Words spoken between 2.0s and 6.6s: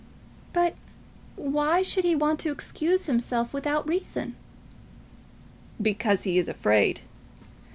he want to excuse himself without reason?" "Because he is